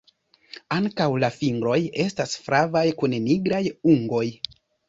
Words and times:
Ankaŭ 0.77 1.05
la 1.25 1.29
fingroj 1.35 1.77
estas 2.05 2.35
flavaj 2.47 2.85
kun 3.03 3.17
nigraj 3.29 3.63
ungoj. 3.95 4.27